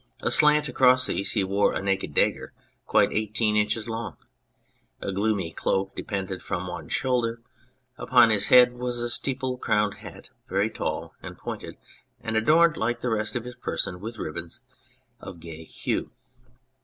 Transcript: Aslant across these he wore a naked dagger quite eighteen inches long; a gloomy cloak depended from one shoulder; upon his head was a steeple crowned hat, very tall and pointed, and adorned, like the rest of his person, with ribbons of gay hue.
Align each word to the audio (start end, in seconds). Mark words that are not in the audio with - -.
Aslant 0.23 0.67
across 0.67 1.05
these 1.05 1.33
he 1.33 1.43
wore 1.43 1.75
a 1.75 1.79
naked 1.83 2.15
dagger 2.15 2.53
quite 2.87 3.11
eighteen 3.13 3.55
inches 3.55 3.87
long; 3.87 4.17
a 4.99 5.11
gloomy 5.11 5.51
cloak 5.53 5.95
depended 5.95 6.41
from 6.41 6.65
one 6.65 6.89
shoulder; 6.89 7.39
upon 7.99 8.31
his 8.31 8.47
head 8.47 8.79
was 8.79 8.99
a 9.03 9.11
steeple 9.11 9.59
crowned 9.59 9.97
hat, 9.97 10.31
very 10.49 10.71
tall 10.71 11.13
and 11.21 11.37
pointed, 11.37 11.77
and 12.19 12.35
adorned, 12.35 12.77
like 12.77 13.01
the 13.01 13.11
rest 13.11 13.35
of 13.35 13.43
his 13.45 13.53
person, 13.53 13.99
with 13.99 14.17
ribbons 14.17 14.61
of 15.19 15.39
gay 15.39 15.65
hue. 15.65 16.09